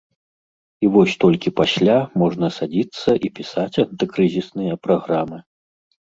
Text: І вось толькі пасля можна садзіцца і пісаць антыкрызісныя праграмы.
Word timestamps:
І 0.85 0.87
вось 0.93 1.11
толькі 1.23 1.49
пасля 1.59 1.97
можна 2.21 2.47
садзіцца 2.55 3.09
і 3.27 3.31
пісаць 3.39 3.79
антыкрызісныя 3.83 4.73
праграмы. 4.87 5.39